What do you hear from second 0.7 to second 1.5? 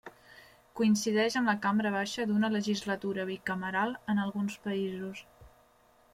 Coincideix